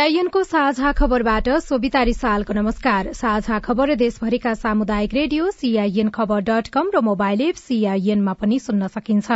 [0.00, 6.90] सीआईएनको साझा खबरबाट सोभिता रिसालको नमस्कार। साझा खबर देशभरिका सामुदायिक रेडियो सीआईएन खबर डट कम
[6.94, 9.28] र मोबाइल एप सीआईएनमा पनि सुन्न सकिन्छ।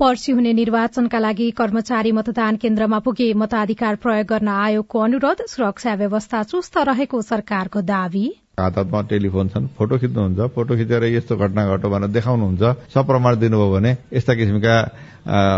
[0.00, 6.42] पर्सि हुने निर्वाचनका लागि कर्मचारी मतदान केन्द्रमा पुगे मताधिकार प्रयोग गर्न आयोगको अनुरोध सुरक्षा व्यवस्था
[6.44, 8.28] चुस्त रहेको सरकारको दावी।
[8.60, 12.62] हातमा टेलिफोन छन् फोटो खिच्नुहुन्छ फोटो खिचेर यस्तो घटना घटो भनेर देखाउनुहुन्छ
[12.94, 14.74] सप्रमाण दिनुभयो भने यस्ता किसिमका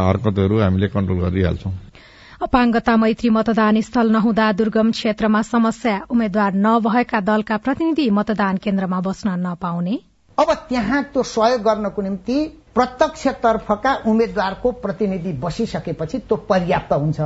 [0.08, 1.72] हरकतहरू हामीले कन्ट्रोल गरिहाल्छौं।
[2.42, 9.28] अपाङ्गता मैत्री मतदान स्थल नहुँदा दुर्गम क्षेत्रमा समस्या उम्मेद्वार नभएका दलका प्रतिनिधि मतदान केन्द्रमा बस्न
[9.46, 9.98] नपाउने।
[10.38, 12.36] अब त्यहाँ त्यो सहयोग गर्नको निम्ति
[12.74, 17.20] प्रत्यक्षतर्फका उम्मेद्वारको प्रतिनिधि बसिसकेपछि त्यो पर्याप्त हुन्छ।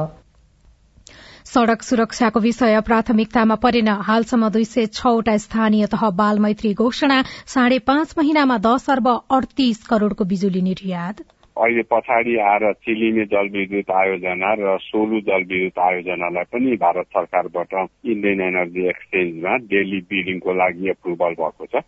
[1.47, 7.79] सड़क सुरक्षाको विषय प्राथमिकतामा परेन। हालसम्म दुई सय छवटा स्थानीय तह बाल मैत्री घोषणा साढे
[7.87, 11.21] पाँच महिनामा दश अर्ब अडतीस करोड़को बिजुली निर्यात।
[11.57, 18.89] अहिले पछाडि आएर चिलिने जलविद्युत आयोजना र सोलु जलविद्युत आयोजनालाई पनि भारत सरकारबाट इन्डियन एनर्जी
[18.89, 21.85] एक्सचेन्जमा डेली बिडिङको लागि एप्रुभल भएको छ।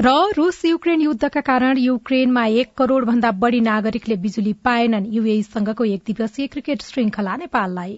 [0.00, 6.02] र रूस युक्रेन युद्धका कारण युक्रेनमा एक करोड़ भन्दा बढ़ी नागरिकले बिजुली पाएनन्। युएसँगको एक
[6.06, 7.96] दिवसीय क्रिकेट श्रृंखला नेपाललाई।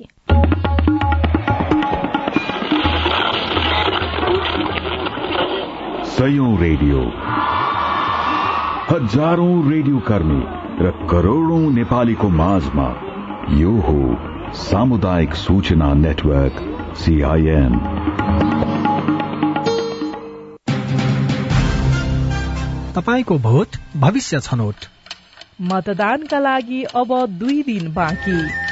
[6.11, 7.01] सयौं रेडियो
[8.91, 10.43] हजारौं रेडियो कर्मी
[10.85, 12.89] र करोड़ौं नेपालीको माझमा
[13.57, 14.01] यो हो
[14.55, 16.57] सामुदायिक सूचना नेटवर्क
[16.97, 17.79] सीआईएन
[22.95, 24.87] तपाईँको भोट भविष्य छनौट।
[25.63, 28.70] मतदानका लागि अब दुई दिन बाँकी।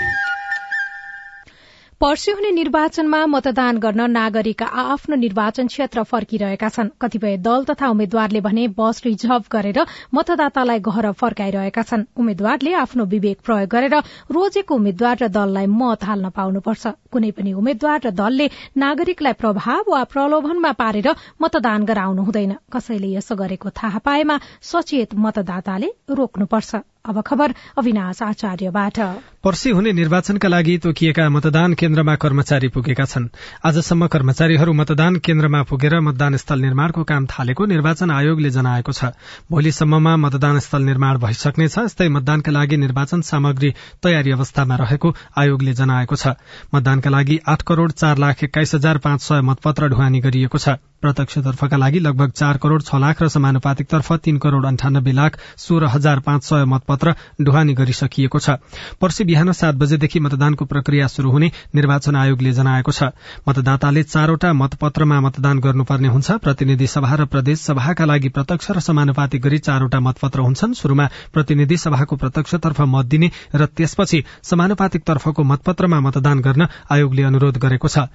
[2.01, 8.41] पर्सि हुने निर्वाचनमा मतदान गर्न नागरिक आफ्नो निर्वाचन क्षेत्र फर्किरहेका छन्। कतिपय दल तथा उम्मेद्वारले
[8.41, 9.79] भने बस रिजर्भ गरेर
[10.15, 13.95] मतदातालाई घर फर्काइरहेका छन्। उम्मेद्वारले आफ्नो विवेक प्रयोग गरेर
[14.31, 18.47] रोजेको उम्मेद्वार र दललाई मत हाल्न पाउनुपर्छ। कुनै पनि उम्मेद्वार र दलले
[18.79, 21.09] नागरिकलाई प्रभाव वा प्रलोभनमा पारेर
[21.43, 26.73] मतदान गराउनु हुँदैन। कसैले यसो गरेको थाहा पाएमा सचेत मतदाताले रोक्नुपर्छ।
[27.09, 28.99] अब खबर अविनाश आचार्यबाट।
[29.45, 33.29] पर्सि हुने निर्वाचनका लागि तोकिएका मतदान केन्द्रमा कर्मचारी पुगेका छन्।
[33.65, 39.17] आजसम्म कर्मचारीहरू मतदान केन्द्रमा पुगेर मतदान स्थल निर्माणको काम थालेको निर्वाचन आयोगले जनाएको छ।
[39.49, 46.17] भोलिसम्ममा मतदान स्थल निर्माण भइसक्नेछ यस्तै मतदानका लागि निर्वाचन सामग्री तयारी अवस्थामा रहेको आयोगले जनाएको
[46.17, 46.37] छ।
[46.75, 51.77] मतदानका लागि आठ करोड़ चार लाख एक्काइस हजार पाँच सय मतपत्र ढुवानी गरिएको छ। प्रत्यक्षतर्फका
[51.77, 56.43] लागि लगभग चार करोड़ छ लाख र समानुपातिकतर्फ तीन करोड़ अन्ठानब्बे लाख सोह्र हजार पाँच
[56.45, 58.59] सय मतपत्र ढुवानी गरिसकिएको छ।
[59.01, 63.11] पर्सि बिहान सात बजेदेखि मतदानको प्रक्रिया शुरू हुने निर्वाचन आयोगले जनाएको छ।
[63.49, 69.43] मतदाताले चारवटा मतपत्रमा मतदान गर्नुपर्ने हुन्छ। प्रतिनिधि सभा र प्रदेश सभाका लागि प्रत्यक्ष र समानुपातिक
[69.43, 76.01] गरी चारवटा मतपत्र हुन्छन्। शुरूमा प्रतिनिधि सभाको प्रत्यक्षतर्फ मत दिने र त्यसपछि समानुपातिक तर्फको मतपत्रमा
[76.01, 78.09] मतदान गर्न आयोगले अनुरोध गरेको छ।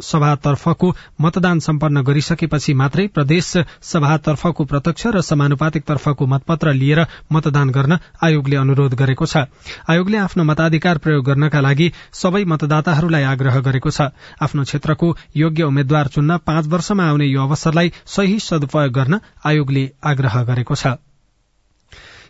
[0.00, 7.98] सभातर्फको मतदान सम्पन्न गरिसकेपछि मात्रै प्रदेश सभातर्फको प्रत्यक्ष र समानुपातिक तर्फको मतपत्र लिएर मतदान गर्न
[8.22, 9.36] आयोगले अनुरोध गरेको छ।
[9.90, 16.06] आयोगले आफ्नो मताधिकार प्रयोग गर्नका लागि सबै मतदाताहरूलाई आग्रह गरेको छ। आफ्नो क्षेत्रको योग्य उम्मेद्वार
[16.08, 20.86] चुन्न पाँच वर्षमा आउने यो अवसरलाई सही सदुपयोग गर्न आयोगले आग्रह गरेको छ।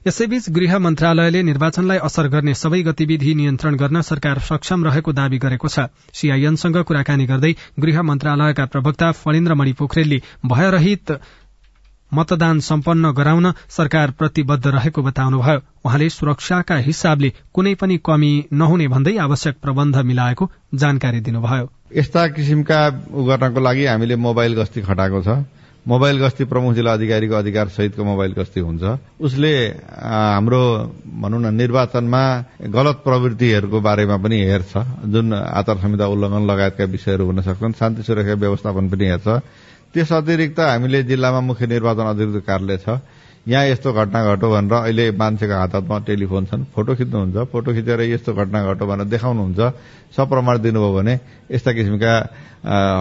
[0.06, 5.68] यसैबीच गृह मन्त्रालयले निर्वाचनलाई असर गर्ने सबै गतिविधि नियन्त्रण गर्न सरकार सक्षम रहेको दावी गरेको
[5.68, 11.12] छ। सीआईएनसँग कुराकानी गर्दै गृह मन्त्रालयका प्रवक्ता फणिन्द्रमणि पोखरेलले भयरहित
[12.12, 19.16] मतदान सम्पन्न गराउन सरकार प्रतिबद्ध रहेको बताउनुभयो। उहाँले सुरक्षाका हिसाबले कुनै पनि कमी नहुने भन्दै
[19.18, 22.80] आवश्यक प्रबन्ध मिलाएको जानकारी दिनुभयो। यस्ता किसिमका
[23.28, 25.57] गर्नको लागि हामीले मोबाइल गस्ती खटाएको छ।
[25.88, 28.82] मोबाइल गस्ती प्रमुख जिल्ला अधिकारीको अधिकार सहितको मोबाइल गस्ती हुन्छ।
[29.24, 29.52] उसले
[29.88, 30.62] हाम्रो
[31.16, 32.22] भनौँ न निर्वाचनमा
[32.68, 34.72] गलत प्रवृत्तिहरूको बारेमा पनि हेर्छ।
[35.08, 39.28] जुन आचार संहिता उल्लङ्घन लगायतका विषयहरू हुन सक्छन् शान्ति सुरक्षा व्यवस्थापन पनि हेर्छ।
[39.88, 42.88] त्यस अतिरिक्त हामीले जिल्लामा मुख्य निर्वाचन अधिकृत कार्यालय छ।
[43.48, 48.00] यहाँ यस्तो घटना घटो भनेर अहिले मान्छेको हात हातमा टेलिफोन छन्। फोटो खिच्नुहुन्छ फोटो खिचेर
[48.12, 49.60] यस्तो घटना घटो भनेर देखाउनुहुन्छ।
[50.12, 51.14] सप्रमाण दिनुभयो भने
[51.48, 52.12] यस्ता किसिमका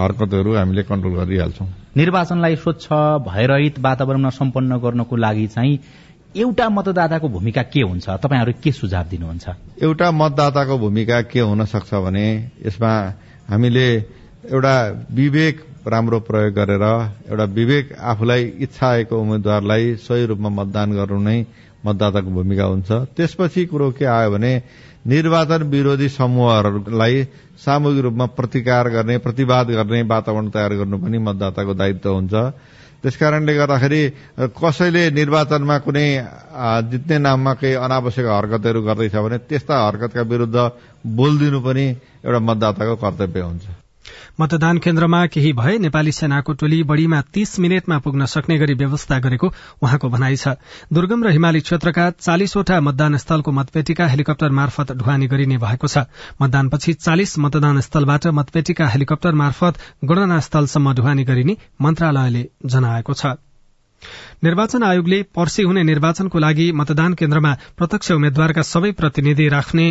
[0.08, 1.68] हरकतहरू हामीले कन्ट्रोल गरिहाल्छौँ।
[1.98, 2.86] निर्वाचनलाई स्वच्छ
[3.28, 5.76] भयरहित वातावरणमा सम्पन्न गर्नको लागि चाहिँ
[6.38, 8.06] एउटा मतदाताको भूमिका के हुन्छ?
[8.08, 9.46] तपाईँहरू के सुझाव दिनुहुन्छ?
[9.84, 12.26] एउटा मतदाताको भूमिका के हुन सक्छ भने
[12.66, 12.92] यसमा
[13.50, 13.88] हामीले
[14.48, 14.76] एउटा
[15.12, 15.56] विवेक
[15.88, 16.84] राम्रो प्रयोग गरेर
[17.32, 21.38] एउटा विवेक आफूलाई इच्छा आएको उम्मेद्वारलाई सही रूपमा मतदान गर्नु नै
[21.86, 24.52] मतदाताको भूमिका हुन्छ। त्यसपछि कुरो के आयो भने
[25.08, 27.24] निर्वाचन विरोधी समूहहरूलाई
[27.64, 32.34] सामूहिक रूपमा प्रतिकार गर्ने प्रतिवाद गर्ने वातावरण तयार गर्नु पनि मतदाताको दायित्व हुन्छ।
[32.98, 34.02] त्यसकारणले गर्दाखेरि
[34.60, 36.08] कसैले निर्वाचनमा कुनै
[36.92, 40.58] जित्ने नाममा केही अनावश्यक हरकतहरू गर्दैछ भने त्यस्ता हरकतका विरूद्ध
[41.16, 41.86] बोलिदिनु पनि
[42.26, 43.87] एउटा मतदाताको कर्तव्य हुन्छ।
[44.40, 49.48] मतदान केन्द्रमा केही भए नेपाली सेनाको टोली बढ़ीमा तीस मिनटमा पुग्न सक्ने गरी व्यवस्था गरेको
[49.84, 50.48] उहाँको भनाइ छ।
[50.94, 56.06] दुर्गम र हिमाली क्षेत्रका चालिसवटा मतदान स्थलको मतपेटिका हेलिकप्टर मार्फत ढुवानी गरिने भएको छ।
[56.42, 59.74] मतदानपछि चालिस मतदान स्थलबाट मतपेटिका हेलिकप्टर मार्फत
[60.06, 63.36] गणना स्थलसम्म ढुवानी गरिने मन्त्रालयले जनाएको छ।
[64.44, 69.86] निर्वाचन आयोगले पर्सि हुने निर्वाचनको लागि मतदान केन्द्रमा प्रत्यक्ष उम्मेद्वारका सबै प्रतिनिधि राख्ने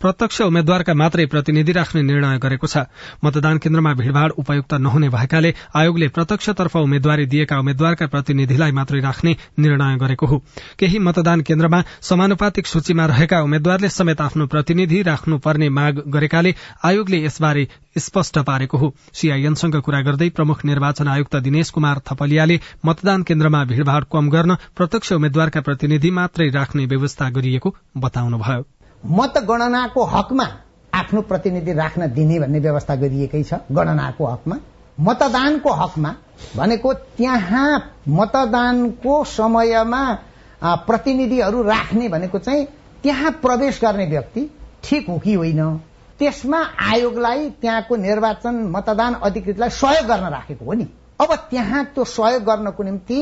[0.00, 2.84] प्रत्यक्ष उम्मेद्वारका मात्रै प्रतिनिधि राख्ने निर्णय गरेको छ।
[3.24, 9.96] मतदान केन्द्रमा भीड़भाड़ उपयुक्त नहुने भएकाले आयोगले प्रत्यक्षतर्फ उम्मेद्वारी दिएका उम्मेद्वारका प्रतिनिधिलाई मात्रै राख्ने निर्णय
[9.96, 10.38] गरेको हो।
[10.78, 16.54] केही मतदान केन्द्रमा समानुपातिक सूचीमा रहेका उम्मेद्वारले समेत आफ्नो प्रतिनिधि राख्नुपर्ने माग गरेकाले
[16.84, 17.68] आयोगले यसबारे
[17.98, 24.04] स्पष्ट पारेको हो। सीआईएनसँग कुरा गर्दै प्रमुख निर्वाचन आयुक्त दिनेश कुमार थपलियाले मतदान केन्द्रमा भीड़भाड़
[24.12, 28.66] कम गर्न प्रत्यक्ष उम्मेद्वारका प्रतिनिधि मात्रै राख्ने व्यवस्था गरिएको बताउनुभयो।
[29.04, 30.46] मतगणनाको हकमा
[30.94, 34.56] आफ्नो प्रतिनिधि राख्न दिने भन्ने व्यवस्था गरिएकै छ गणनाको हकमा।
[34.98, 36.14] मतदानको हकमा
[36.56, 37.68] भनेको त्यहाँ
[38.08, 40.02] मतदानको समयमा
[40.86, 42.66] प्रतिनिधिहरू राख्ने भनेको चाहिँ
[43.02, 44.50] त्यहाँ प्रवेश गर्ने व्यक्ति
[44.84, 45.76] ठिक हो कि होइन?
[46.18, 46.58] त्यसमा
[46.88, 50.86] आयोगलाई त्यहाँको निर्वाचन मतदान अधिकृतलाई सहयोग गर्न राखेको हो नि।
[51.20, 53.18] अब त्यहाँ त्यो सहयोग गर्नको निम्ति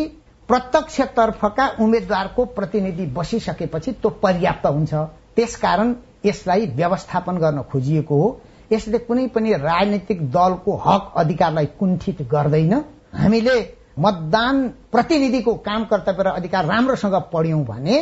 [0.49, 4.95] प्रत्यक्षतर्फका उम्मेद्वारको प्रतिनिधि बसिसकेपछि त्यो पर्याप्त हुन्छ।
[5.39, 5.95] त्यसकारण
[6.27, 8.29] यसलाई व्यवस्थापन गर्न खोजिएको हो।
[8.73, 12.75] यसले कुनै पनि राजनैतिक दलको हक अधिकारलाई कुण्ठित गर्दैन।
[13.15, 13.57] हामीले
[13.99, 14.57] मतदान
[14.93, 17.97] प्रतिनिधिको काम कर्तव्य र अधिकार राम्रोसँग पढ्यौं भने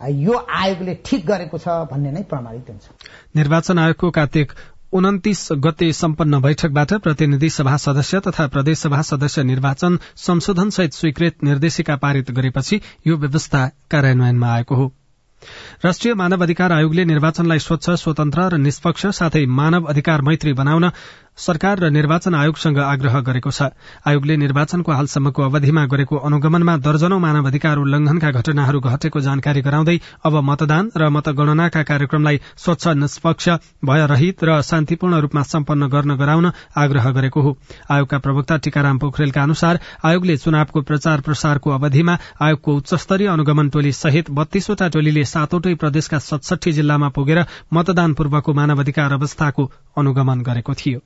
[0.00, 2.84] यो आयोगले ठिक गरेको छ भन्ने नै प्रमाणित हुन्छ।
[3.36, 4.52] निर्वाचन आयोगको कार्तिक
[4.92, 11.96] उन्तिस गते सम्पन्न बैठकबाट प्रतिनिधि सभा सदस्य तथा प्रदेशसभा सदस्य निर्वाचन संशोधन सहित स्वीकृत निर्देशिका
[11.96, 14.92] पारित गरेपछि यो व्यवस्था कार्यान्वयनमा आएको हो।
[15.84, 20.90] राष्ट्रिय मानव अधिकार आयोगले निर्वाचनलाई स्वच्छ स्वतन्त्र र निष्पक्ष साथै मानव अधिकार मैत्री बनाउन
[21.38, 23.70] सरकार र निर्वाचन आयोगसँग आग्रह गरेको छ।
[24.02, 29.96] आयोगले निर्वाचनको हालसम्मको अवधिमा गरेको अनुगमनमा दर्जनौ मानव अधिकार उल्लंघनका घटनाहरू घटेको जानकारी गराउँदै
[30.26, 33.48] अब मतदान र मतगणनाका कार्यक्रमलाई स्वच्छ निष्पक्ष
[33.86, 39.78] भयरहित र शान्तिपूर्ण रूपमा सम्पन्न गर्न गराउन आग्रह गरेको हो। आयोगका प्रवक्ता टीकाराम पोखरेलका अनुसार
[40.02, 46.72] आयोगले चुनावको प्रचार प्रसारको अवधिमा आयोगको उच्चस्तरीय अनुगमन टोली सहित बत्तीसवटा टोलीले सातवटै प्रदेशका सतसठी
[46.72, 51.00] जिल्लामा पुगेर मतदान पूर्वको मानवाधिकार अवस्थाको अनुगमन गरेको थियो।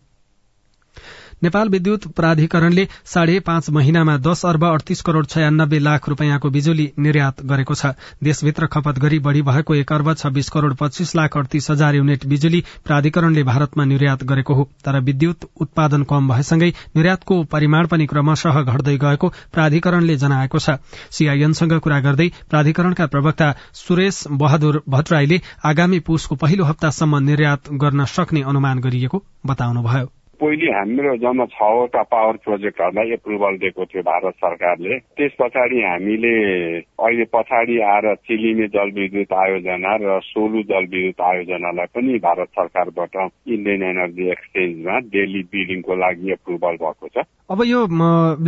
[1.42, 7.42] नेपाल विद्युत प्राधिकरणले साढे पाँच महिनामा दश अर्ब अडतीस करोड़ छयानब्बे लाख रूपियाँको बिजुली निर्यात
[7.42, 7.86] गरेको छ।
[8.22, 12.62] देशभित्र खपत गरी बढ़ी भएको एक अर्ब छब्बीस करोड़ पच्चीस लाख अडतीस हजार युनिट बिजुली
[12.84, 18.96] प्राधिकरणले भारतमा निर्यात गरेको हो। तर विद्युत उत्पादन कम भएसँगै निर्यातको परिमाण पनि क्रमशः घट्दै
[18.98, 20.78] गएको प्राधिकरणले जनाएको छ।
[21.10, 28.42] सीआईएनसँग कुरा गर्दै प्राधिकरणका प्रवक्ता सुरेश बहादुर भट्टराईले आगामी पुसको पहिलो हप्तासम्म निर्यात गर्न सक्ने
[28.44, 35.32] अनुमान गरिएको बताउनुभयो। पहिले हाम्रो जम्मा छवटा पावर प्रोजेक्टहरूलाई एप्रुभल दिएको थियो भारत सरकारले। त्यस
[35.40, 36.34] पछाडि हामीले
[36.78, 43.14] अहिले पछाडि आएर चिलिने जलविद्युत आयोजना र सोलु जलविद्युत आयोजनालाई पनि भारत सरकारबाट
[43.48, 47.80] इन्डियन एनर्जी एक्सचेन्जमा डेली बिडिङको लागि एप्रुभल भएको छ। अब यो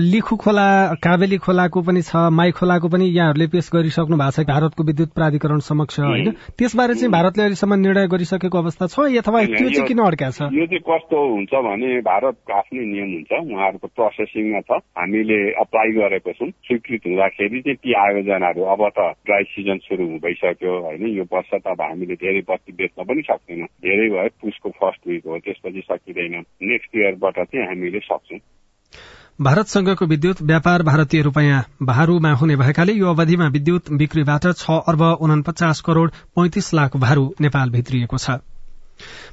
[0.02, 0.66] लिखु खोला
[1.04, 5.58] काबेली खोलाको पनि छ माई खोलाको पनि यहाँहरूले पेश गरिसक्नु भएको छ भारतको विद्युत प्राधिकरण
[5.70, 6.30] समक्ष होइन?
[6.58, 10.50] त्यसबारे चाहिँ भारतले अहिलेसम्म निर्णय गरिसकेको अवस्था छ अथवा त्यो चाहिँ किन अड्का छ?
[10.50, 15.90] यो चाहिँ कस्तो हुन्छ भने भने भारतको आफ्नै नियम हुन्छ उहाँहरूको प्रोसेसिङमा छ। हामीले अप्लाई
[15.92, 21.06] गरेको छौँ। स्वीकृत हुँदाखेरि चाहिँ ती आयोजनाहरू अब त ड्राई सिजन सुरु भइसक्यो होइन?
[21.06, 25.26] यो वर्ष त अब हामीले धेरै बत्ती बेच्न पनि सक्दैनौँ। धेरै भयो पुसको फर्स्ट विक
[25.26, 28.38] हो त्यसपछि सकिँदैन। नेक्स्ट इयरबाट चाहिँ हामीले सक्छौँ।
[29.40, 35.80] भारतसँगको विद्युत व्यापार भारतीय रूपियाँ भारूमा हुने भएकाले यो अवधिमा विद्युत बिक्रीबाट छ अर्ब उनपचास
[35.80, 38.53] करोड़ पैंतिस लाख भारू नेपाल भित्रिएको छ।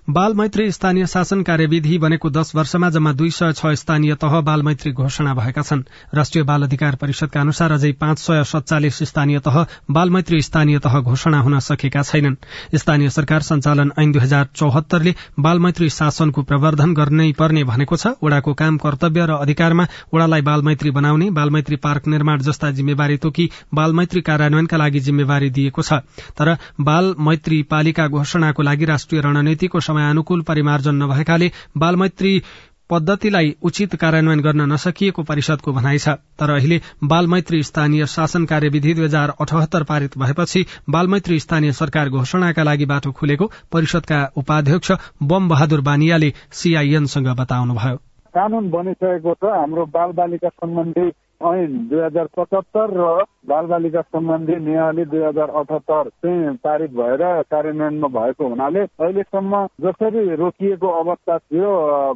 [0.10, 4.64] बाल मैत्री स्थानीय शासन कार्यविधि बनेको दश वर्षमा जम्मा दुई सय छ स्थानीय तह बाल
[4.64, 5.84] मैत्री घोषणा भएका छन्।
[6.16, 11.00] राष्ट्रिय बाल अधिकार परिषदका अनुसार अझै पाँच सय सत्तालिस स्थानीय तह बाल मैत्री स्थानीय तह
[11.00, 12.36] घोषणा हुन सकेका छैनन्।
[12.76, 18.08] स्थानीय सरकार संचालन ऐन दुई हजार चौहत्तरले बाल मैत्री शासनको प्रवर्धन गर्नै पर्ने भनेको छ।
[18.24, 23.18] वडाको काम कर्तव्य र अधिकारमा वडालाई बाल मैत्री बनाउने बाल मैत्री पार्क निर्माण जस्ता जिम्मेवारी
[23.18, 26.02] तोकी बाल मैत्री कार्यान्वयनका लागि जिम्मेवारी दिएको छ।
[26.36, 29.22] तर बाल मैत्री पालिका घोषणाको लागि राष्ट्रिय
[29.62, 32.42] रणनीतिको समयानुकूल परिमार्जन नभएकाले बालमैत्री
[32.90, 39.06] पद्धतिलाई उचित कार्यान्वयन गर्न नसकिएको परिषदको भनाइ छ। तर अहिले बालमैत्री स्थानीय शासन कार्यविधि दुई
[39.06, 44.92] हजार अठहत्तर पारित भएपछि बालमैत्री स्थानीय सरकार घोषणाका लागि बाटो खुलेको परिषदका उपाध्यक्ष
[45.24, 47.98] बम बहादुर बानियाले सीआईएनसँग बताउनुभयो।
[48.36, 51.10] कानून बनिसकेको छ। हाम्रो बाल बालिका सम्बन्धी
[51.44, 57.24] ऐन दुई हजार पचहत्तर र बाल बालिका सम्बन्धी नियावली दुई हजार अठहत्तर चाहिँ पारित भएर
[57.52, 61.72] कार्यान्वयनमा भएको हुनाले अहिलेसम्म जसरी रोकिएको अवस्था थियो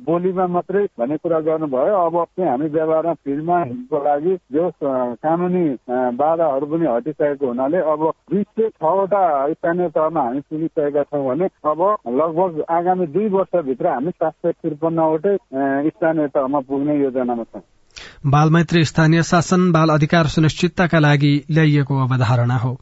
[0.06, 4.70] बोलीमा मात्रै भन्ने कुरा गर्नुभयो। अब चाहिँ हामी व्यवहारमा फिल्डमा हिँड्नको लागि जो
[5.26, 5.66] कानुनी
[6.22, 11.82] बाधाहरू पनि हटिसकेको हुनाले अब दुई सय छवटा स्थानीय तहमा हामी पुगिसकेका छौँ भने अब
[12.22, 15.38] लगभग आगामी दुई वर्षभित्र हामी सात सय त्रिपन्नवटै
[15.90, 17.62] स्थानीय तहमा पुग्ने योजनामा छौँ।
[18.26, 22.80] बालमैत्री स्थानीय शासन बाल अधिकार सुनिश्चितताका लागि ल्याइएको अवधारणा हो।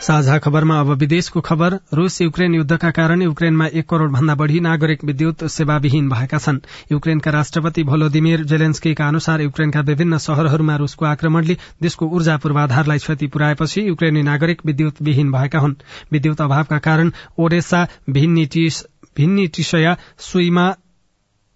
[0.00, 5.04] साझा खबरमा अब विदेशको खबर रूस युक्रेन युद्धका कारण युक्रेनमा एक करोड़ भन्दा बढ़ी नागरिक
[5.04, 6.60] विद्युत सेवाविहीन भएका छन्।
[6.92, 13.88] युक्रेनका राष्ट्रपति भोलोदिमिर जेलेन्स्कीका अनुसार युक्रेनका विभिन्न शहरहरूमा रूसको आक्रमणले देशको ऊर्जा पूर्वाधारलाई क्षति पुर्याएपछि
[13.88, 15.74] युक्रेनी नागरिक विद्युत विहीन भएका हुन्।
[16.12, 20.74] विद्युत अभावका कारण ओडेसा भिन्नी टिसया सुइमा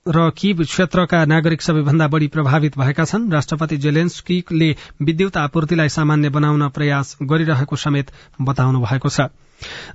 [0.06, 4.70] र किब क्षेत्रका नागरिक सबैभन्दा बढ़ी प्रभावित भएका छन्। राष्ट्रपति जेलेन्स्कीले
[5.02, 9.30] विद्युत आपूर्तिलाई सामान्य बनाउन प्रयास गरिरहेको समेत बताउनु भएको छ।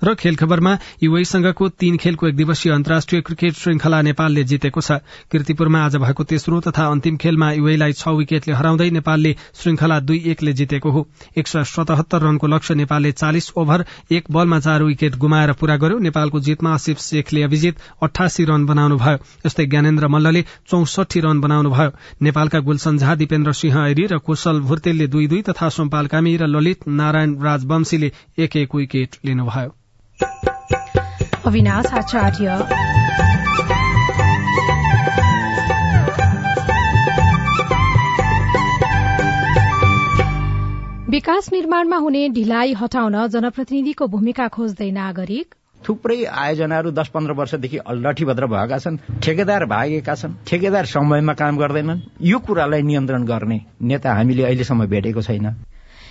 [0.04, 5.00] र खेल खबरमा युएसँगको तीन खेलको एक दिवसीय अन्तर्राष्ट्रिय क्रिकेट श्रृंखला नेपालले जितेको छ।
[5.32, 10.54] किर्तिपुरमा आज भएको तेस्रो तथा अन्तिम खेलमा युएलाई छ विकेटले हराउँदै नेपालले श्रृंखला दुई एकले
[10.54, 11.08] जितेको हो।
[11.38, 16.00] एक सय सतहत्तर रनको लक्ष्य नेपालले चालिस ओभर एक बलमा चार विकेट गुमाएर पूरा गर्यो।
[16.00, 22.60] नेपालको जितमा आसिफ शेखले अभिजित अठासी रन बनाउनुभयो। यस्तै ज्ञानेन्द्र मल्लले चौसठी रन बनाउनुभयो। नेपालका
[22.60, 26.88] गुलसन झा दिपेन्द्र सिंह ऐरी र कुशल भुर्तेलले दुई दुई तथा सोमपाल कामी र ललित
[26.88, 29.57] नारायण राजवंशीले एक एक विकेट लिनुभयो।
[31.46, 32.48] अविनाश आचार्य।
[41.10, 45.56] विकास निर्माणमा हुने ढिलाइ हटाउन जनप्रतिनिधिको भूमिका खोज्दै नागरिक।
[45.88, 52.02] थुप्रै आयोजनाहरू दस पन्ध्र वर्षदेखि लठीभद्र भएका छन् ठेकेदार भागेका छन् ठेकेदार समयमा काम गर्दैनन्।
[52.22, 55.48] यो कुरालाई नियन्त्रण गर्ने नेता हामीले अहिलेसम्म भेटेको छैन।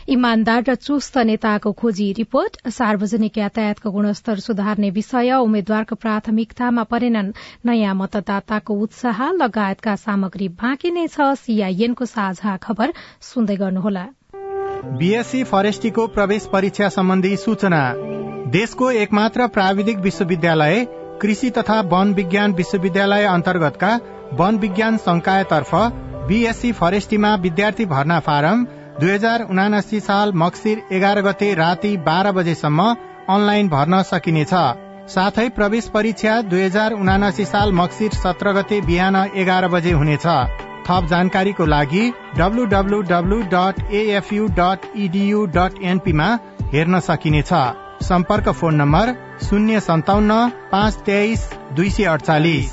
[0.08, 7.32] इमान्दार र चुस्त नेताको खोजी रिपोर्ट सार्वजनिक यातायातको गुणस्तर सुधार्ने विषय उम्मेद्वारको प्राथमिकतामा परेनन्
[7.66, 14.06] नयाँ मतदाताको उत्साह लगायतका सामग्री बाँकी नै छ सीआईएनको साझा खबर सुन्दै गर्नुहोला।
[14.94, 17.82] बीएससी फरेस्टीको प्रवेश परीक्षा सम्बन्धी सूचना।
[18.54, 20.86] देशको एकमात्र प्राविधिक विश्वविद्यालय
[21.22, 23.92] कृषि तथा वन विज्ञान विश्वविद्यालय अन्तर्गतका
[24.34, 25.74] वन विज्ञान संकायतर्फ
[26.28, 28.66] बीएससी फरेस्टीमा विद्यार्थी भर्ना फारम
[29.00, 32.84] दुई हजार उनासी साल मक्सिर एघार गते राति बाह्र बजेसम्म
[33.30, 34.52] अनलाइन भर्न सकिनेछ।
[35.14, 40.26] साथै प्रवेश परीक्षा दुई हजार उनासी साल मक्सिर सत्र गते बिहान एघार बजे हुनेछ।
[40.86, 42.04] थप जानकारीको लागि
[42.38, 46.28] W dot AFU dot EDU dot एनपीमा
[46.72, 47.52] हेर्न सकिनेछ।
[48.04, 50.40] सम्पर्क फोन नम्बर शून्य सन्ताउन्न
[50.72, 52.72] पाँच तेइस दुई सय अडचालिस।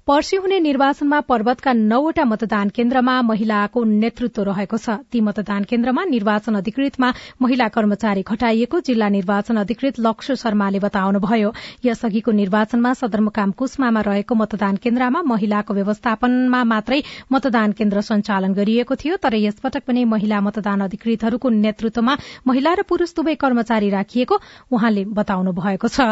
[0.07, 6.55] पर्सि हुने निर्वाचनमा पर्वतका नौवटा मतदान केन्द्रमा महिलाको नेतृत्व रहेको छ। ती मतदान केन्द्रमा निर्वाचन
[6.57, 7.09] अधिकृतमा
[7.41, 11.51] महिला कर्मचारी घटाइएको जिल्ला निर्वाचन अधिकृत लक्ष्य शर्माले बताउनुभयो।
[11.85, 19.21] यसअघिको निर्वाचनमा सदरमुकाम कुष्मामा रहेको मतदान केन्द्रमा महिलाको व्यवस्थापनमा मात्रै मतदान केन्द्र सञ्चालन गरिएको थियो
[19.21, 22.17] तर यसपटक पनि महिला मतदान अधिकृतहरूको नेतृत्वमा
[22.47, 24.41] महिला र पुरूष दुवै कर्मचारी राखिएको
[24.71, 26.09] उहाँले बताउनु भएको छ।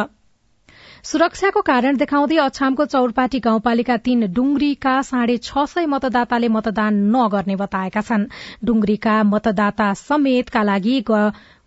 [1.03, 8.01] सुरक्षाको कारण देखाउँदै अछामको चौरपाटी गाउँपालिका तीन डुङ्ग्रीका साढे छ सय मतदाताले मतदान नगर्ने बताएका
[8.01, 8.25] छन्।
[8.63, 10.99] डुङ्ग्रीका मतदाता समेतका लागि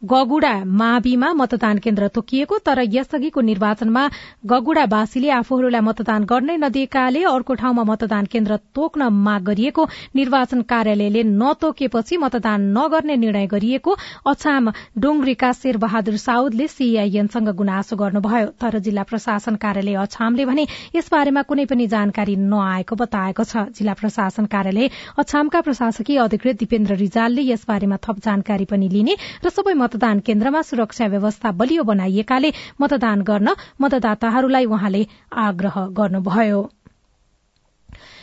[0.02, 4.02] गगुडा माविमा मतदान केन्द्र तोकिएको तर यसअघिको निर्वाचनमा
[4.50, 9.82] गगुडावासीले आफूहरूलाई मतदान गर्नै नदिएकाले अर्को ठाउँमा मतदान केन्द्र तोक्न माग गरिएको
[10.14, 13.94] निर्वाचन कार्यालयले नतोकेपछि मतदान नगर्ने निर्णय गरिएको
[14.26, 20.66] अछाम डोंग्रीका शेरबहादुर साउदले सीआईएनसँग गुनासो गर्नुभयो। तर जिल्ला प्रशासन कार्यालय अछामले भने
[20.96, 27.42] यसबारेमा कुनै पनि जानकारी नआएको बताएको छ। जिल्ला प्रशासन कार्यालय अछामका प्रशासकीय अधिकृत दिपेन्द्र रिजालले
[27.52, 29.16] यसबारेमा थप जानकारी पनि लिने
[29.46, 33.48] र सबै मतदान केन्द्रमा सुरक्षा व्यवस्था बलियो बनाइएकाले मतदान गर्न
[33.80, 35.02] मतदाताहरूलाई उहाँले
[35.46, 36.60] आग्रह गर्नुभयो।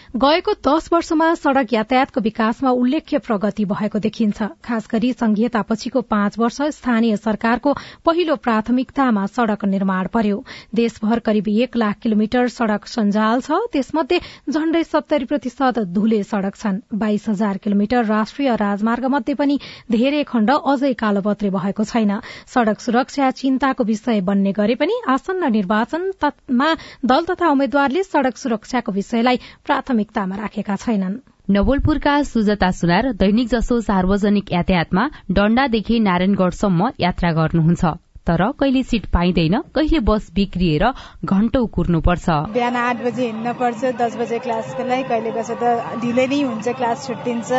[0.09, 6.61] गएको दश वर्षमा सड़क यातायातको विकासमा उल्लेख्य प्रगति भएको देखिन्छ। खास गरी संघीयतापछिको पाँच वर्ष
[6.73, 7.73] स्थानीय सरकारको
[8.05, 10.43] पहिलो प्राथमिकतामा सड़क निर्माण पर्यो।
[10.75, 16.79] देशभर करिब एक लाख किलोमिटर सड़क सञ्जाल छ। त्यसमध्ये झण्डै सत्तरी प्रतिशत धुले सड़क छन्।
[16.95, 19.59] बाइस हजार किलोमिटर राष्ट्रिय राजमार्ग मध्ये पनि
[19.91, 22.17] धेरै खण्ड अझै कालोपत्रे भएको छैन।
[22.49, 26.73] सड़क सुरक्षा चिन्ताको विषय बन्ने गरे पनि आसन्न निर्वाचनमा
[27.05, 31.15] दल तथा उम्मेद्वारले सड़क सुरक्षाको विषयलाई प्राथमिक प्राथमिकतामा राखेका छैनन्।
[31.49, 37.83] नवलपुरका सुजता सुनार दैनिक जसो सार्वजनिक यातायातमा डण्डादेखि नारायणगढ़सम्म यात्रा गर्नुहुन्छ।
[38.29, 40.85] तर कहिले सीट पाइँदैन कहिले बस बिग्रिएर
[41.25, 46.27] घण्टौ कुर्नुपर्छ। बिहान आठ बजे हिँड्न पर्छ दस बजे क्लासको लागि कहिले कसो त ढिलै
[46.27, 47.49] नै हुन्छ क्लास छुट्टिन्छ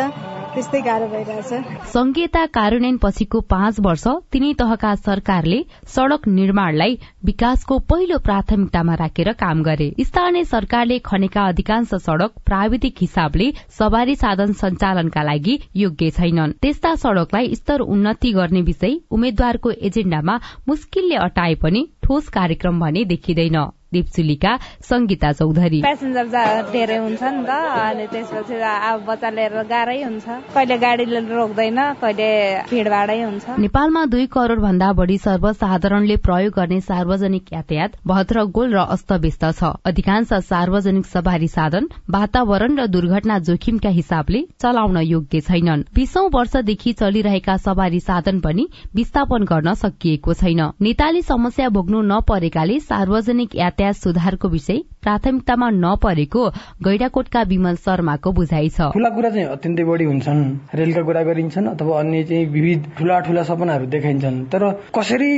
[0.53, 5.59] त्यस्तै गाह्रो भइरहेछ। संघीयता कार्यान्वयन पछिको पाँच वर्ष तिनै तहका सरकारले
[5.95, 13.47] सड़क निर्माणलाई विकासको पहिलो प्राथमिकतामा राखेर काम गरे। स्थानीय सरकारले खनेका अधिकांश सड़क प्राविधिक हिसाबले
[13.77, 21.15] सवारी साधन सञ्चालनका लागि योग्य छैनन्। त्यस्ता सड़कलाई स्तर उन्नति गर्ने विषय उम्मेद्वारको एजेण्डामा मुस्किलले
[21.15, 23.57] अटाए पनि ठोस कार्यक्रम भने देखिँदैन।
[23.93, 24.51] दिप्चुलीका
[24.89, 26.25] संगीता चौधरी। प्यासेन्जर
[26.71, 32.29] धेरै हुन्छ नि त अनि त्यसपछि अब बच्चा लिएर गाह्रै हुन्छ। कहिले गाडीले रोक्दैन कहिले
[32.71, 38.79] भिडभाडै हुन्छ। नेपालमा दुई करोड़ भन्दा बढ़ी सर्वसाधारणले प्रयोग गर्ने सार्वजनिक यातायात भद्र गोल र
[38.95, 46.29] अस्तव्यस्त छ। अधिकांश सार्वजनिक सवारी साधन वातावरण र दुर्घटना जोखिमका हिसाबले चलाउन योग्य छैनन्। बीसौं
[46.31, 53.79] वर्षदेखि चलिरहेका सवारी साधन पनि विस्थापन गर्न सकिएको छैन। नेताले समस्या भोग्नु नपरेकाले सार्वजनिक यातायात
[53.81, 56.47] यातायात सुधारको विषय प्राथमिकतामा नपरेको
[56.85, 60.41] गैडाकोटका विमल शर्माको बुझाइ छ। ठूला कुरा चाहिँ अत्यन्तै बढी हुन्छन्।
[60.75, 65.31] रेलका कुरा गरिन्छन् अथवा अन्य चाहिँ विविध ठूला ठूला सपनाहरू देखाइन्छन्। तर कसरी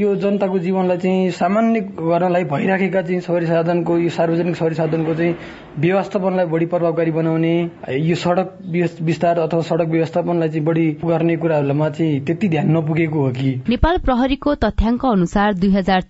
[0.00, 5.36] यो जनताको जीवनलाई चाहिँ सामान्य गर्नलाई भइराखेका चाहिँ सवारी साधनको यो सार्वजनिक सवारी साधनको चाहिँ
[5.78, 7.54] व्यवस्थापनलाई बढी प्रभावकारी बनाउने
[7.98, 8.58] यो सड़क
[9.02, 13.54] विस्तार अथवा सड़क व्यवस्थापनलाई चाहिँ बढी गर्ने कुराहरूमा चाहिँ त्यति ध्यान नपुगेको हो कि?
[13.68, 16.02] नेपाल प्रहरीको तथ्याङ्क अनुसार दुई हजार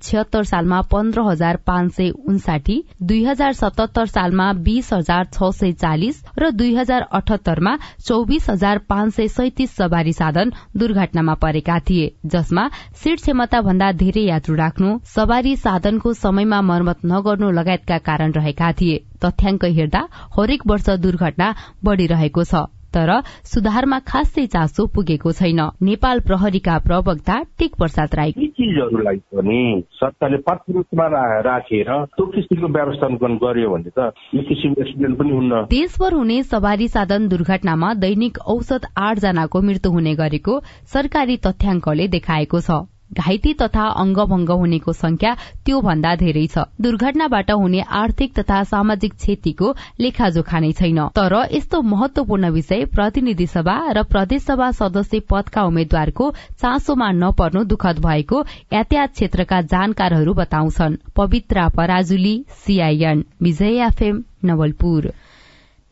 [0.44, 6.22] सालमा पन्ध्र हजार पाँच सय उन्साठी दुई हजार सतहत्तर सालमा बीस हजार छ सय चालिस
[6.38, 12.68] र दुई हजार अठहत्तरमा चौबिस हजार पाँच सय सैतिस सवारी साधन दुर्घटनामा परेका थिए जसमा
[13.02, 19.02] सीट क्षमता भन्दा धेरै यात्रु राख्नु सवारी साधनको समयमा मर्मत नगर्नु लगायतका कारण रहेका थिए।
[19.24, 20.06] तथ्याङ्क हेर्दा
[20.38, 22.64] हरेक वर्ष दुर्घटना बढ़िरहेको छ।
[22.94, 23.10] तर
[23.52, 29.60] सुधारमा खासै चासो पुगेको छैन। नेपाल प्रहरीका प्रवक्ता टेक प्रसाद राई यी चिजहरूलाई पनि
[29.94, 31.06] सरकारले प्राथमिकतामा
[31.48, 36.88] राखेर त्यो किसिमको व्यवस्थापन गर्यो भने त यो किसिमको एक्सिडेन्ट पनि हुन्न। देशभर हुने सवारी
[36.88, 40.58] साधन दुर्घटनामा दैनिक औसत आठ जनाको मृत्यु हुने गरेको
[40.94, 42.82] सरकारी तथ्याङ्कले देखाएको छ।
[43.18, 45.34] घाइते तथा अङ्गभंग हुनेको संख्या
[45.66, 51.82] त्यो भन्दा धेरै छ। दुर्घटनाबाट हुने आर्थिक तथा सामाजिक क्षतिको लेखाजोखा नै छैन। तर यस्तो
[51.82, 59.60] महत्वपूर्ण विषय प्रतिनिधि सभा र प्रदेशसभा सदस्य पदका उम्मेद्वारको चासोमा नपर्नु दुखद भएको यातायात क्षेत्रका
[59.72, 65.12] जानकारहरू बताउँछन्। Pabitra Parajuli CIN Bijay FM Nawalpur.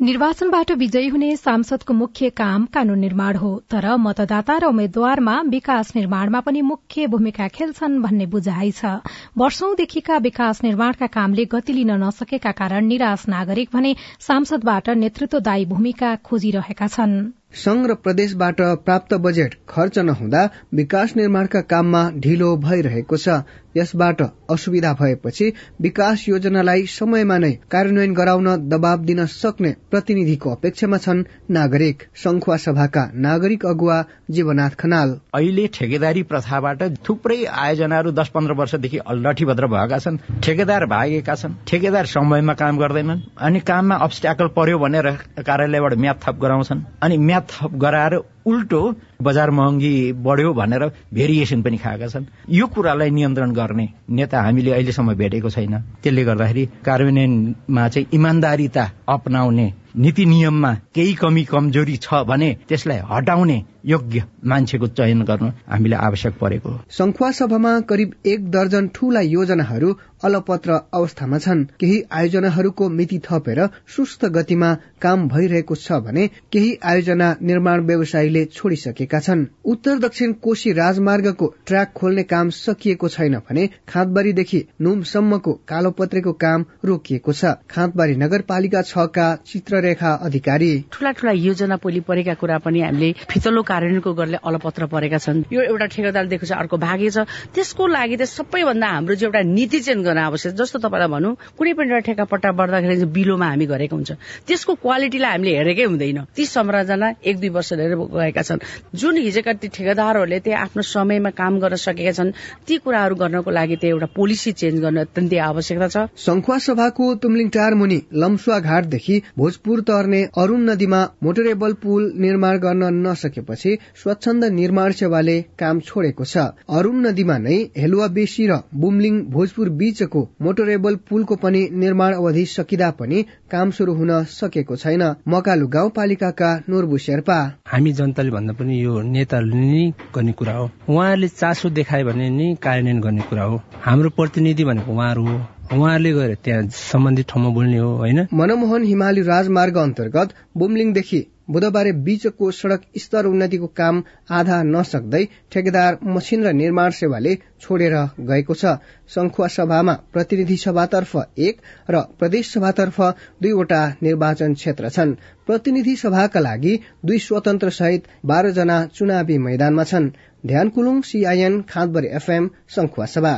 [0.03, 6.41] निर्वाचनबाट विजयी हुने सांसदको मुख्य काम कानून निर्माण हो तर मतदाता र उम्मेद्वारमा विकास निर्माणमा
[6.43, 8.99] पनि मुख्य भूमिका खेल्छन् भन्ने बुझाइ छ।
[9.39, 13.95] वर्षौंदेखिका विकास निर्माणका कामले गति लिन नसकेका कारण निराश नागरिक भने
[14.27, 17.23] सांसदबाट नेतृत्वदायी भूमिका खोजिरहेका छनृ।
[17.55, 23.43] संघ र प्रदेशबाट प्राप्त बजेट खर्च नहुँदा विकास निर्माणका काममा ढिलो भइरहेको छ।
[23.77, 25.47] यसबाट असुविधा भएपछि
[25.81, 33.05] विकास योजनालाई समयमा नै कार्यान्वयन गराउन दबाव दिन सक्ने प्रतिनिधिको अपेक्षामा छन् नागरिक। संखुवा सभाका
[33.17, 33.97] नागरिक अगुवा
[34.31, 41.35] जीवनाथ खनाल। अहिले ठेकेदारी प्रथाबाट थुप्रै आयोजनाहरू दस पन्ध्र वर्षदेखि लठीभद्र भएका छन्। ठेकेदार भागेका
[41.35, 45.11] छन्। ठेकेदार समयमा काम गर्दैनन् अनि काममा अब्सट्याकल पर्यो भनेर
[45.41, 48.83] कार्यालयबाट म्याद थप गराउँछन्। अनि थप गराएर उल्टो
[49.23, 55.15] बजार महँगी बढ्यो भनेर भेरिएसन पनि खाएका छन्। यो कुरालाई नियन्त्रण गर्ने नेता हामीले अहिलेसम्म
[55.15, 62.49] भेटेको छैन। त्यसले गर्दाखेरि कार्यान्वयनमा चाहिँ इमान्दारिता अप्नाउने नीति नियममा केही कमी कमजोरी छ भने
[62.69, 69.21] त्यसलाई हटाउने योग्य मान्छेको चयन गर्न हामीले आवश्यक परेको संखुवा सभामा करिब एक दर्जन ठूला
[69.21, 69.93] योजनाहरू
[70.25, 73.61] अलपत्र अवस्थामा छन्। केही आयोजनाहरूको मिति थपेर
[73.97, 77.87] सुस्त गतिमा काम भइरहेको छ भने केही आयोजना निर्माण
[78.33, 85.53] व्यवसायीले छोडिसकेका छन्। उत्तर दक्षिण कोशी राजमार्गको ट्र्याक खोल्ने काम सकिएको छैन भने खाँदबारीदेखि नुमसम्मको
[85.69, 92.59] कालोपत्रेको काम रोकिएको छ। खाँदबारी नगरपालिका छका चित्ररेखा अधिकारी। ठूला ठूला योजना पोली परेका कुरा
[92.59, 97.27] पनि हामीले फितलो कार्यान्वयनको गर्ने अलपत्र परेका छन्। यो एउटा ठेकेदार दिएको छ अर्को छ।
[97.55, 101.73] त्यसको लागि त सबैभन्दा हाम्रो चाहिँ एउटा नीति चेन्ज गर्न आवश्यक जस्तो तपाईँलाई भनौँ कुनै
[101.75, 104.11] पनि एउटा ठेकापट्टा बढ्दाखेरि बिलोमा हामी गरेको हुन्छ।
[104.47, 109.53] त्यसको क्वालिटीलाई हामीले हेरेकै हुँदैन। ती संरचना एक दुई वर्ष लिएर गएका छन्। जुन हिजोका
[109.53, 112.33] ती ठेकेदारहरूले त्यहाँ आफ्नो समयमा काम गर्न सकेका छन्
[112.67, 117.49] ती कुराहरू गर्नको लागि त्यहाँ एउटा पोलिसी चेन्ज गर्न अत्यन्तै आवश्यकता छ। संखुवा सभाको तुमलिङ
[117.51, 124.93] टार मुनि लम्सुवा घाटदेखि भोजपुर तर्ने अरूण नदीमा मोटरेबल पुल निर्माण गर्न नसकेपछि स्वच्छन्द निर्माण
[124.93, 126.37] सेवाले काम छोडेको छ।
[126.71, 132.91] अरूण नदीमा नै हेलुवा बेसी र बुमलिङ भोजपुर बीचको मोटरेबल पुलको पनि निर्माण अवधि सकिँदा
[132.99, 139.01] पनि काम शुरू हुन सकेको छैन। मकालु गाउँपालिकाका नूरबु शेर्पा। हामी जनताले भन्दा पनि यो
[139.01, 144.11] नेताहरूले नै गर्ने कुरा हो। उहाँहरूले चासो देखायो भने नि कार्यान्वयन गर्ने कुरा हो। हाम्रो
[144.11, 145.37] प्रतिनिधि भनेको उहाँहरू हो।
[145.73, 148.27] उहाँहरूले गएर त्यहाँ सम्बन्धित ठाउँमा बोल्ने हो होइन?
[148.35, 151.21] मनमोहन हिमाली राजमार्ग अन्तर्गत बुमलिङदेखि
[151.53, 157.95] बुधबार बीचको सड़क स्तर उन्नतिको काम आधा नसक्दै ठेकेदार मसिन र निर्माण सेवाले छोडेर
[158.31, 158.75] गएको छ।
[159.09, 161.61] संखुवा सभामा प्रतिनिधि सभातर्फ एक
[161.91, 163.01] र प्रदेश सभातर्फ
[163.43, 165.15] दुईवटा निर्वाचन क्षेत्र छन्।
[165.47, 170.13] प्रतिनिधि सभाका लागि दुई स्वतन्त्र सहित बाह्र जना चुनावी मैदानमा छन्।
[170.47, 172.51] Dhyan Kulung CIN Khandbari FM
[173.07, 173.35] Sankhuwasabha.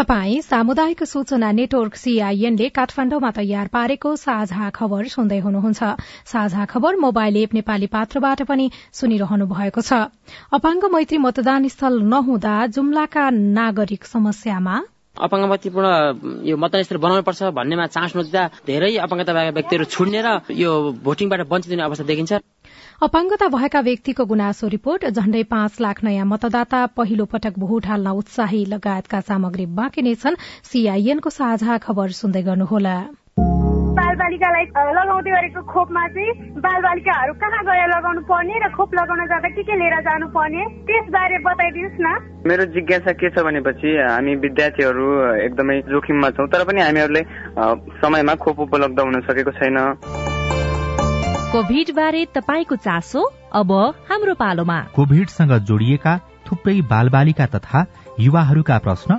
[0.00, 5.80] तपाई सामुदायिक सूचना नेटवर्क सीआईएनले काठमाण्डुमा तयार पारेको साझा खबर सुन्दै हुनुहुन्छ।
[6.24, 10.08] साझा खबर मोबाइल एप नेपाली पात्रबाट पनि सुनिरहनु भएको छ।
[10.56, 13.24] अपाङ्ग मैत्री मतदान स्थल नहुँदा जुम्लाका
[13.60, 14.76] नागरिक समस्यामा?
[15.20, 15.88] अपाङ्गमतिपूर्ण
[16.48, 20.70] यो मतदान स्थल बनाउनु पर्छ भन्नेमा चान्स नदिँदा धेरै अपाङ्गता भएका व्यक्तिहरू छुड्ने र यो
[21.04, 22.32] भोटिङबाट वञ्चित हुने अवस्था देखिन्छ।
[23.00, 28.64] अपाङ्गता भएका व्यक्तिको गुनासो रिपोर्ट झण्डै पाँच लाख नयाँ मतदाता पहिलो पटक भोट हाल्न उत्साही
[28.72, 30.36] लगायतका सामग्री बाँकी नै छन्।
[30.68, 32.96] सीआईएनको साझा खबर सुन्दै गर्नुहोला।
[33.96, 34.64] बालबालिकालाई
[35.00, 39.74] लगाउँदै गरेको खोपमा चाहिँ बालबालिकाहरू कहाँ गएर लगाउनु पर्ने र खोप लगाउन जाँदा के के
[39.80, 42.08] लिएर जानु पर्ने त्यसबारे बताइदिनुहोस् न।
[42.44, 45.06] मेरो जिज्ञासा के छ भनेपछि हामी विद्यार्थीहरू
[45.48, 47.22] एकदमै जोखिममा छौँ तर पनि हामीहरूले
[48.04, 49.78] समयमा खोप उपलब्ध हुन सकेको छैन।
[51.52, 53.72] कोभिड बारे तपाईँको चासो अब
[54.08, 56.12] हाम्रो पालोमा। कोभिडसँग जोडिएका
[56.46, 57.80] थुप्रै बालबालिका तथा
[58.20, 59.18] युवाहरूका प्रश्न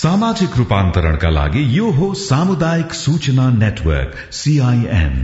[0.00, 5.16] सामाजिक रूपान्तरणका लागि यो हो सामुदायिक सूचना नेटवर्क सीआईएन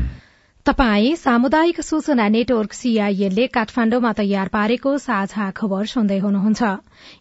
[0.66, 6.62] तपाई सामुदायिक सूचना नेटवर्क सीआईएनले काठमाण्डुमा तयार पारेको साझा खबर सुन्दै हुनुहुन्छ।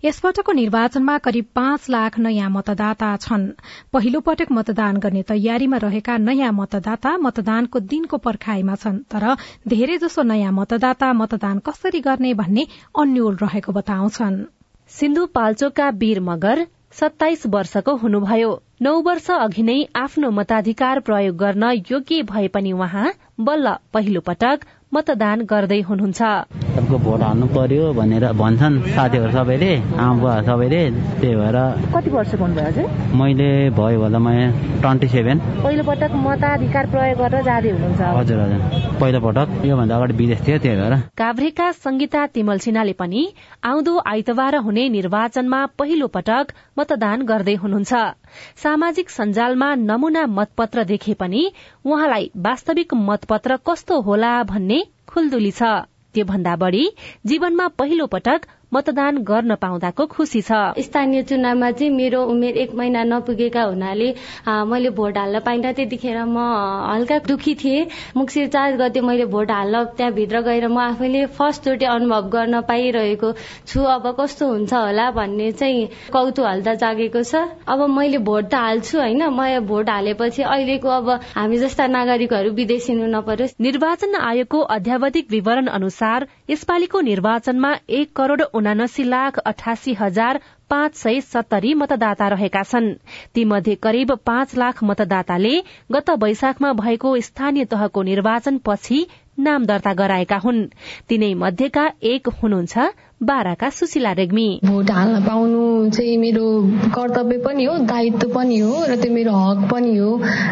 [0.05, 3.47] यसपटकको निर्वाचनमा करिब पाँच लाख नयाँ मतदाता छन्।
[3.93, 9.31] पहिलो पटक मतदान गर्ने तयारीमा रहेका नयाँ मतदाता मतदानको दिनको पर्खाईमा छन् तर
[9.67, 12.67] धेरै जसो नयाँ मतदाता मतदान कसरी गर्ने भन्ने
[12.99, 14.43] अन्यल रहेको बताउँछन्।
[14.91, 16.67] सिन्धुपाल्चोकका वीर मगर
[16.99, 23.11] सत्ताइस वर्षको हुनुभयो। नौ वर्ष अघि नै आफ्नो मताधिकार प्रयोग गर्न योग्य भए पनि उहाँ
[23.39, 26.21] बल्ल पहिलो पटक मतदान गर्दै हुनुहुन्छ।
[26.75, 29.71] सबको भोट हाल्नु पर्यो भनेर भन्छन् साथीहरू सबैले
[30.05, 30.81] आमा सबैले
[31.21, 31.57] त्यही भएर
[31.95, 32.85] कति वर्ष भन्नुभयो हजुर
[33.19, 34.27] मैले भयो होला म
[34.83, 38.61] ट्वेन्टी सेभेन। पहिलो पटक मताधिकार प्रयोग गरेर जाँदै हुनुहुन्छ हजुर हजुर।
[38.99, 43.21] पहिलो पटक योभन्दा अगाडि विदेश थियो त्यही भएर। काभ्रेका संगीता तिमल सिन्हाले पनि
[43.63, 46.45] आउँदो आइतबार हुने निर्वाचनमा पहिलो पटक
[46.79, 47.93] मतदान गर्दै हुनुहुन्छ।
[48.63, 51.43] सामाजिक सञ्जालमा नमूना मतपत्र देखे पनि
[51.85, 55.73] उहाँलाई वास्तविक मतपत्र कस्तो होला भन्ने खुल्दुली छ।
[56.15, 56.83] त्यो भन्दा बढ़ी
[57.25, 58.45] जीवनमा पहिलो पटक
[58.75, 60.51] मतदान गर्न पाउँदाको खुशी छ।
[60.85, 64.09] स्थानीय चुनावमा चाहिँ मेरो उमेर एक महिना नपुगेका हुनाले
[64.67, 66.37] मैले भोट हाल्न पाइनँ। त्यतिखेर म
[66.91, 72.29] हल्का दुखी थिएँ। मुक्सिर चार गते मैले भोट हाल्न त्यहाँभित्र गएर म आफैले फर्स्टचोटि अनुभव
[72.29, 73.31] गर्न पाइरहेको
[73.67, 77.35] छु। अब कस्तो हुन्छ होला भन्ने चाहिँ कौतूहल त जागेको छ।
[77.67, 83.05] अब मैले भोट त हाल्छु होइन। म भोट हालेपछि अहिलेको अब हामी जस्ता नागरिकहरू विदेशिनु
[83.07, 90.95] नपरोस्। निर्वाचन आयोगको अध्यावधिक विवरण अनुसार यसपालिको निर्वाचनमा एक करोड़ उनासी लाख अठासी हजार पाँच
[90.95, 92.93] सय सत्तरी मतदाता रहेका छन्।
[93.33, 95.55] तीमध्ये करिब पाँच लाख मतदाताले
[95.91, 99.05] गत वैशाखमा भएको स्थानीय तहको निर्वाचन पछि
[99.39, 100.65] नाम दर्ता गराएका हुन्।
[101.09, 102.77] तिनै मध्येका एक हुनुहुन्छ
[103.21, 106.45] बाह्रका सुशीला रेग्मी। भोट हाल्न पाउनु चाहिँ मेरो
[106.95, 110.09] कर्तव्य पनि हो दायित्व पनि हो र त्यो मेरो हक पनि हो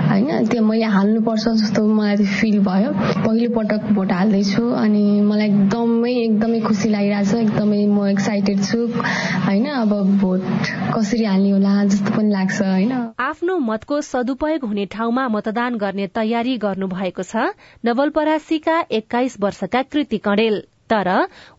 [0.10, 0.48] होइन?
[0.48, 6.60] त्यो मैले हाल्नुपर्छ जस्तो मलाई फिल भयो। पहिलो पटक भोट हाल्दैछु अनि मलाई एकदमै एकदमै
[6.62, 9.66] खुसी लागिरहेछ एकदमै म एक्साइटेड छु होइन?
[9.68, 10.42] अब भोट
[10.96, 12.92] कसरी हाल्ने होला जस्तो पनि लाग्छ होइन?
[13.20, 17.52] आफ्नो मतको सदुपयोग हुने ठाउँमा मतदान गर्ने तयारी गर्नु भएको छ।
[17.86, 20.64] नवलपरासीका एक्काइस वर्षका कृति कणेल।
[20.94, 21.10] तर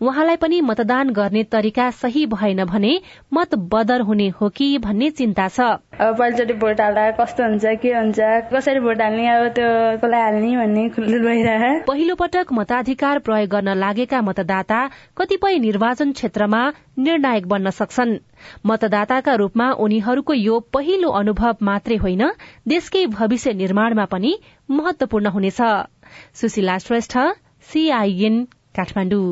[0.00, 2.92] उहाँलाई पनि मतदान गर्ने तरिका सही भएन भने
[3.34, 7.92] मत बदर हुने हो कि भन्ने चिन्ता छ। अब पहिलोचोटि भोट हाल्दा कस्तो हुन्छ के
[7.94, 8.18] हुन्छ
[8.52, 9.68] कसरी भोट हाल्ने अब त्यो
[9.98, 10.88] कसलाई हाल्ने भन्ने
[11.20, 14.80] भइरह। पहिलो पटक मताधिकार प्रयोग गर्न लागेका मतदाता
[15.18, 16.62] कतिपय निर्वाचन क्षेत्रमा
[16.98, 18.18] निर्णायक बन्न सक्छन्।
[18.66, 22.22] मतदाताका रूपमा उनीहरूको यो पहिलो अनुभव मात्रै होइन
[22.68, 24.34] देशकै भविष्य निर्माणमा पनि
[24.70, 25.60] महत्वपूर्ण हुनेछ।
[26.34, 27.18] सुशीला श्रेष्ठ
[27.68, 28.44] सीआईएन
[28.76, 29.26] काठमाडौँ।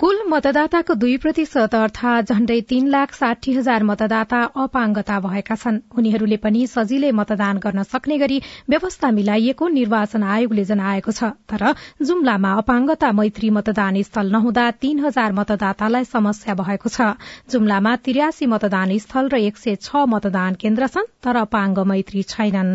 [0.00, 6.36] कुल मतदाताको दुई प्रतिशत अर्थात झण्डै तीन लाख साठी हजार मतदाता अपाङ्गता भएका छन्। उनीहरूले
[6.44, 8.38] पनि सजिलै मतदान गर्न सक्ने गरी
[8.70, 11.64] व्यवस्था मिलाइएको निर्वाचन आयोगले जनाएको छ। तर
[12.02, 17.08] जुम्लामा अपाङ्गता मैत्री मतदान स्थल नहुँदा तीन हजार मतदातालाई समस्या भएको छ।
[17.50, 22.72] जुम्लामा त्रियासी मतदान स्थल र एक सय छ मतदान केन्द्र छन् तर अपाङ्ग मैत्री छैनन्।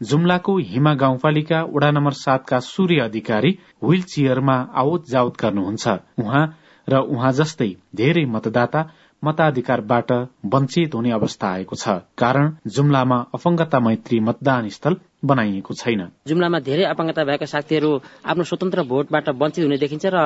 [0.00, 3.50] जुम्लाको हिमा गाउँपालिका वडा नम्बर सातका सूर्य अधिकारी
[3.82, 6.44] व्हील चेयरमा आवत जावत गर्नुहुन्छ। उहाँ
[6.88, 8.80] र उहाँ जस्तै धेरै मतदाता
[9.22, 10.12] मताधिकारबाट
[10.52, 16.84] वञ्चित हुने अवस्था आएको छ। कारण जुम्लामा अफंगता मैत्री मतदान स्थल बनाइएको छैन। जुम्लामा धेरै
[16.92, 17.90] अपाङ्गता भएका साथीहरू
[18.30, 20.16] आफ्नो स्वतन्त्र भोटबाट वञ्चित हुने देखिन्छ र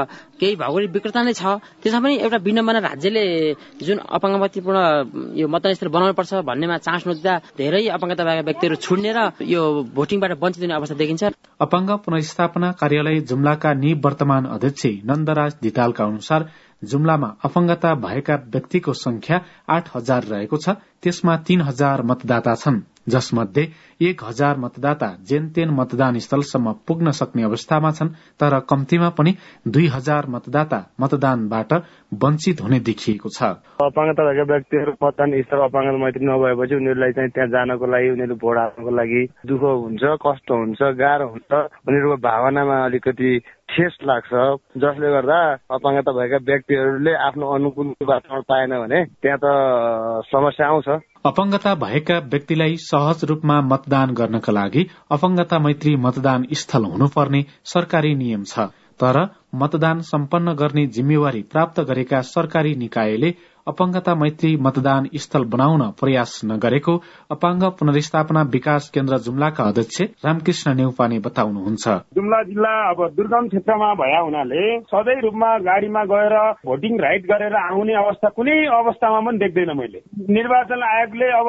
[0.40, 3.24] केही भौगोलिक विकृता नै छ। त्यसमा पनि एउटा विनम्बना राज्यले
[3.86, 4.78] जुन अपाङ्गमतीपूर्ण
[5.40, 9.62] यो मतदान स्थल बनाउनु पर्छ भन्नेमा चान्स नदिँदा धेरै अपाङ्गता भएका व्यक्तिहरू छुड्ने र यो
[9.94, 11.22] भोटिङबाट वञ्चित हुने अवस्था देखिन्छ।
[11.60, 16.40] अपाङ्ग पुनर्स्थापना कार्यालय जुम्लाका निवर्तमान अध्यक्ष नन्दराज धितालका अनुसार
[16.82, 19.36] जुम्लामा अपाङ्गता भएका व्यक्तिको संख्या
[19.68, 23.66] आठ हजार रहेको छ त्यसमा तीन हजार मतदाता छन्। जसमध्ये
[24.00, 28.08] एक हजार मतदाता जेनतेन मतदान स्थलसम्म पुग्न सक्ने अवस्थामा छन्
[28.40, 29.34] तर कम्तीमा पनि
[29.68, 31.72] दुई हजार मतदाता मतदानबाट
[32.24, 33.42] वञ्चित हुने देखिएको छ।
[33.80, 38.56] अपाङ्गता भएका व्यक्तिहरू मतदान स्थल अपाङ्गता मैत्री नभएपछि उनीहरूलाई चाहिँ त्यहाँ जानको लागि उनीहरू भोट
[38.58, 41.50] हाल्नको लागि दुःख हुन्छ कष्ट हुन्छ गाह्रो हुन्छ।
[41.88, 43.30] उनीहरूको भावनामा अलिकति
[43.70, 44.32] ठेस लाग्छ।
[44.82, 45.38] जसले गर्दा
[45.76, 49.46] अपाङ्गता भएका व्यक्तिहरूले आफ्नो अनुकूल वातावरण पाएन भने त्यहाँ त
[50.32, 50.88] समस्या आउँछ।
[51.30, 58.44] अपाङ्गता भएका व्यक्तिलाई सहज रूपमा मतदान गर्नका लागि अपाङ्गता मैत्री मतदान स्थल हुनुपर्ने सरकारी नियम
[58.44, 59.16] छ। तर
[59.54, 63.30] मतदान सम्पन्न गर्ने जिम्मेवारी प्राप्त गरेका सरकारी निकायले
[63.70, 66.94] अपाङ्गता मैत्री मतदान स्थल बनाउन प्रयास नगरेको
[67.30, 74.20] अपाङ्ग पुनर्स्थापना विकास केन्द्र जुम्लाका अध्यक्ष रामकृष्ण नेउपाने बताउनुहुन्छ। जुम्ला जिल्ला अब दुर्गम क्षेत्रमा भया
[74.20, 76.34] हुनाले सधैँ रूपमा गाडीमा गएर
[76.66, 81.48] भोटिङ राइट गरेर आउने अवस्था कुनै अवस्थामा पनि देख्दैन मैले। निर्वाचन आयोगले अब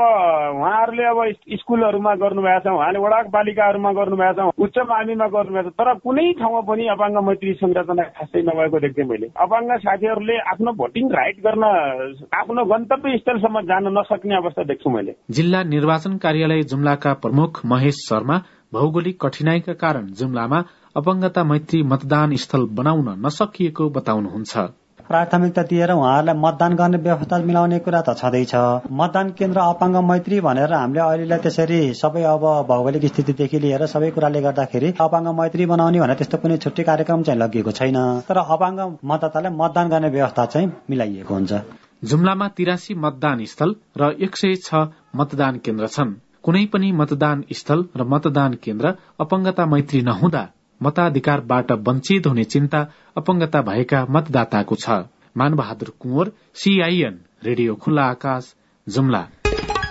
[0.60, 1.20] उहाँहरूले अब
[1.62, 6.62] स्कुलहरूमा गर्नुभएको छ उहाँले वडा पालिकाहरूमा गर्नुभएको छ उच्च माविमा गर्नुभएको छ तर कुनै ठाउँमा
[6.70, 11.66] पनि अपाङ्ग मैत्री संरचना खासै नभएको देख्थेँ मैले। अपाङ्ग साथीहरूले आफ्नो भोटिङ राइट गर्न
[12.12, 18.38] आफ्नो गन्तव्य स्थलसम्म जान नसक्ने अवस्था देख्छु मैले। जिल्ला निर्वाचन कार्यालय जुम्लाका प्रमुख महेश शर्मा
[18.74, 20.64] भौगोलिक कठिनाईका कारण जुम्लामा
[20.98, 24.70] अपंगता मैत्री मतदान स्थल बनाउन नसकिएको बताउनुहुन्छ।
[25.08, 28.54] प्राथमिकता दिएर उहाँहरूलाई मतदान गर्ने व्यवस्था मिलाउने कुरा त छँदैछ।
[28.92, 34.42] मतदान केन्द्र अपाङ्ग मैत्री भनेर हामीले अहिलेलाई त्यसरी सबै अब भौगोलिक स्थितिदेखि लिएर सबै कुराले
[34.42, 39.52] गर्दाखेरि अपाङ्ग मैत्री बनाउने भने त्यस्तो कुनै छुट्टै कार्यक्रम चाहिँ लगिएको छैन। तर अपाङ्ग मतदातालाई
[39.62, 44.82] मतदान गर्ने व्यवस्था चाहिँ मिलाइएको हुन्छ। जुम्लामा तिरासी मतदान स्थल र एक सय छ
[45.16, 50.44] मतदान केन्द्र छन्। कुनै पनि मतदान स्थल र मतदान केन्द्र अपाङ्गता मैत्री नहुँदा
[50.82, 52.82] मताधिकारबाट वञ्चित हुने चिन्ता
[53.18, 54.90] अपंगता भएका मतदाताको छ।
[55.38, 58.54] मानबहादुर कुँवर सीआईएन रेडियो खुल्ला आकाश
[58.88, 59.22] जुम्ला।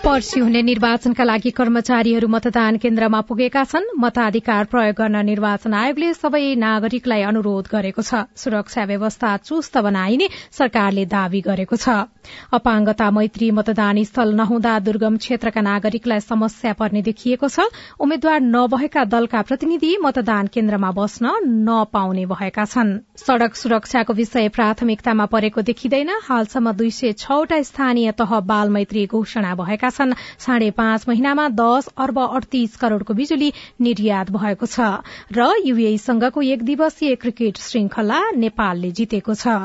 [0.01, 6.41] पर्सि हुने निर्वाचनका लागि कर्मचारीहरू मतदान केन्द्रमा पुगेका छन्। मताधिकार प्रयोग गर्न निर्वाचन आयोगले सबै
[6.57, 12.09] नागरिकलाई अनुरोध गरेको छ। सुरक्षा व्यवस्था चुस्त बनाइने सरकारले दावी गरेको छ।
[12.51, 17.69] अपाङ्गता मैत्री मतदान स्थल नहुँदा दुर्गम क्षेत्रका नागरिकलाई समस्या पर्ने देखिएको छ।
[18.01, 21.35] उम्मेद्वार नभएका दलका प्रतिनिधि मतदान केन्द्रमा बस्न
[21.69, 28.41] नपाउने भएका छन्। सड़क सुरक्षाको विषय प्राथमिकतामा परेको देखिँदैन। हालसम्म दुई सय छवटा स्थानीय तह
[28.49, 34.67] बाल मैत्री घोषणा भएका छन् साढे पाँच महिनामा दस अर्ब अडतीस करोड़को बिजुली निर्यात भएको
[34.67, 34.91] छ
[35.33, 39.59] र युएसँगको एक दिवसीय क्रिकेट श्रृंखला नेपालले जितेको छ।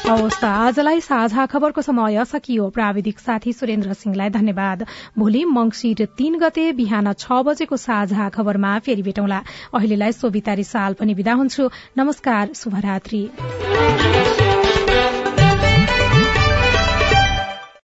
[0.00, 4.84] हवस् आजलाई साझा खबरको समय सकियो। प्राविधिक साथी सुरेन्द्र सिंहलाई धन्यवाद।
[5.18, 9.42] भोलि मंगिर तीन गते बिहान छ बजेको साझा खबरमा फेरि भेटौँला।
[9.74, 13.22] अहिलेलाई सोभितारी साल पनि विदा हुन्छु। नमस्कार शुभरात्री।